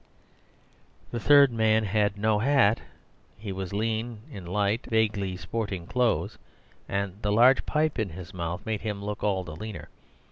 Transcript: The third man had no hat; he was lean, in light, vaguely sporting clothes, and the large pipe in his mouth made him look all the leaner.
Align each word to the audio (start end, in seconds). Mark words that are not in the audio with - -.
The 1.11 1.19
third 1.19 1.51
man 1.51 1.83
had 1.83 2.17
no 2.17 2.39
hat; 2.39 2.81
he 3.37 3.51
was 3.51 3.71
lean, 3.71 4.21
in 4.31 4.47
light, 4.47 4.87
vaguely 4.87 5.37
sporting 5.37 5.85
clothes, 5.85 6.39
and 6.89 7.21
the 7.21 7.31
large 7.31 7.67
pipe 7.67 7.99
in 7.99 8.09
his 8.09 8.33
mouth 8.33 8.65
made 8.65 8.81
him 8.81 9.05
look 9.05 9.23
all 9.23 9.43
the 9.43 9.55
leaner. 9.55 9.89